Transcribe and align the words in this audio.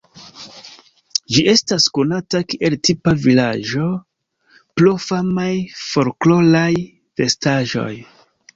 Ĝi 1.33 1.43
estas 1.51 1.85
konata 1.97 2.41
kiel 2.53 2.77
tipa 2.89 3.13
vilaĝo 3.27 3.91
pro 4.81 4.95
famaj 5.07 5.53
folkloraj 5.85 6.71
vestaĵoj. 7.23 7.91